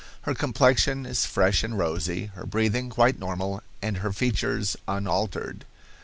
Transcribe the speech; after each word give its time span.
Her 0.23 0.33
complexion 0.33 1.05
is 1.05 1.27
fresh 1.27 1.61
and 1.61 1.77
rosy, 1.77 2.31
her 2.33 2.47
breathing 2.47 2.89
quite 2.89 3.19
normal, 3.19 3.61
and 3.83 3.97
her 3.97 4.11
features 4.11 4.75
unaltered. 4.87 5.63